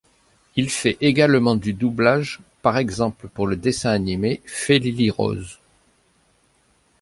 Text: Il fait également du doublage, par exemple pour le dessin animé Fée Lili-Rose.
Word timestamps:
Il 0.55 0.71
fait 0.71 0.97
également 0.99 1.55
du 1.55 1.73
doublage, 1.73 2.39
par 2.63 2.79
exemple 2.79 3.27
pour 3.29 3.45
le 3.45 3.55
dessin 3.55 3.91
animé 3.91 4.41
Fée 4.45 4.79
Lili-Rose. 4.79 5.59